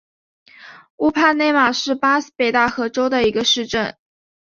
[0.95, 3.95] 乌帕内马是巴西北大河州的一个市镇。